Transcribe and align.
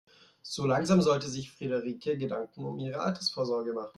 So 0.41 0.65
langsam 0.65 0.99
sollte 1.03 1.27
sich 1.29 1.51
Frederike 1.51 2.17
Gedanken 2.17 2.65
um 2.65 2.79
ihre 2.79 3.01
Altersvorsorge 3.01 3.71
machen. 3.73 3.89